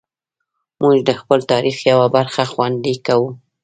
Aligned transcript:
موږ 0.81 0.97
د 1.07 1.09
خپل 1.21 1.39
تاریخ 1.51 1.77
یوه 1.91 2.07
برخه 2.15 2.43
خوندي 2.51 2.95
کوو. 3.05 3.27